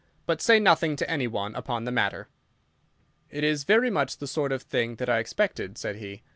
[0.25, 2.27] But say nothing to anyone upon the matter
[3.29, 6.23] "It is very much the sort of thing that I expected," said he.